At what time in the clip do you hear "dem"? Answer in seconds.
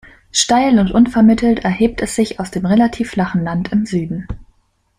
2.49-2.65